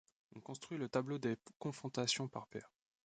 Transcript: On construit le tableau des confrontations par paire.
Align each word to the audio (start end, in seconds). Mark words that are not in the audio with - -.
On 0.35 0.39
construit 0.39 0.79
le 0.79 0.89
tableau 0.89 1.19
des 1.19 1.37
confrontations 1.59 2.27
par 2.27 2.47
paire. 2.47 2.71